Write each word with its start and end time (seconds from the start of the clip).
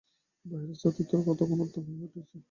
বাহিরের 0.45 0.77
ছাতে 0.81 1.01
তর্ক 1.09 1.27
তখন 1.39 1.57
উদ্দাম 1.63 1.83
হইয়া 1.87 2.05
উঠিয়াছে। 2.07 2.35